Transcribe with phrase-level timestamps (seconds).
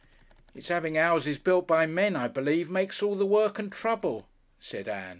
[0.55, 4.27] "It's 'aving 'ouses built by men, I believe, makes all the work and trouble,"
[4.57, 5.09] said Ann....